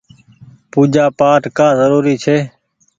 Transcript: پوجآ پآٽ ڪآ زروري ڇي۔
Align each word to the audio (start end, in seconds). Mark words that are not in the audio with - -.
پوجآ 0.71 1.05
پآٽ 1.19 1.41
ڪآ 1.57 1.67
زروري 1.79 2.15
ڇي۔ 2.23 2.37